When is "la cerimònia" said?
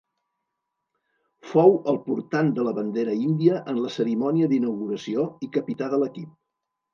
3.83-4.49